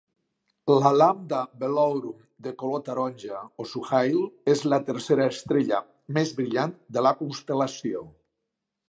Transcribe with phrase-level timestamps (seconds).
[0.83, 2.15] La Lambda Velourum
[2.47, 4.17] de color taronja, o Suhail,
[4.55, 5.83] és la tercera estrella
[6.19, 8.03] més brillant de la constel·lació.